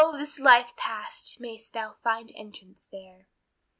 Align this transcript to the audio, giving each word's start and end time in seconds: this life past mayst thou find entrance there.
this 0.13 0.39
life 0.39 0.75
past 0.75 1.39
mayst 1.39 1.73
thou 1.73 1.93
find 2.03 2.31
entrance 2.35 2.85
there. 2.91 3.27